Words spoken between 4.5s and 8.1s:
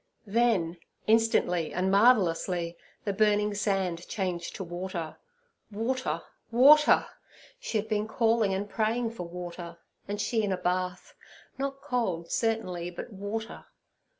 to water. Water, water! She had been